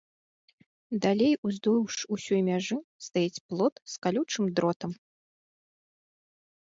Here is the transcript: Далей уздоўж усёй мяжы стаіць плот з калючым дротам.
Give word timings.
Далей 1.05 1.35
уздоўж 1.47 1.93
усёй 2.17 2.41
мяжы 2.49 2.77
стаіць 3.09 3.43
плот 3.51 3.75
з 3.95 4.03
калючым 4.07 4.43
дротам. 4.61 4.91